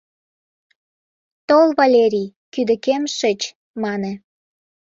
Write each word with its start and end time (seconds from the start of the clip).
—Тол, 1.47 1.67
Валерий, 1.79 2.33
кӱдыкем 2.53 3.03
шич,— 3.17 3.41
мане. 3.81 4.13